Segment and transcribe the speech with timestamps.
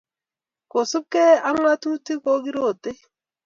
[0.71, 2.99] kosubgei ak ng'atutik ko kirotei